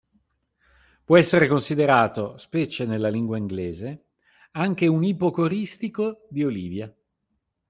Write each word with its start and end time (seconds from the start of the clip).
Può 1.03 1.15
essere 1.15 1.47
considerato, 1.47 2.35
specie 2.39 2.85
nella 2.85 3.09
lingua 3.09 3.37
inglese, 3.37 4.05
anche 4.53 4.87
un 4.87 5.03
ipocoristico 5.03 6.25
di 6.27 6.43
Olivia. 6.43 6.95